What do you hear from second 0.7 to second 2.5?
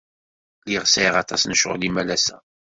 sɛiɣ aṭas n ccɣel imalas-a.